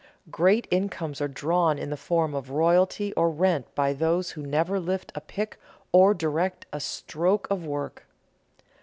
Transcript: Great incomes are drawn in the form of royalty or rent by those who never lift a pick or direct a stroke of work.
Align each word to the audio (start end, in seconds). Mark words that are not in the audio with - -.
Great 0.31 0.67
incomes 0.71 1.21
are 1.21 1.27
drawn 1.27 1.77
in 1.77 1.91
the 1.91 1.95
form 1.95 2.33
of 2.33 2.49
royalty 2.49 3.13
or 3.13 3.29
rent 3.29 3.67
by 3.75 3.93
those 3.93 4.31
who 4.31 4.41
never 4.41 4.79
lift 4.79 5.11
a 5.13 5.21
pick 5.21 5.59
or 5.91 6.15
direct 6.15 6.65
a 6.73 6.79
stroke 6.79 7.47
of 7.51 7.67
work. 7.67 8.07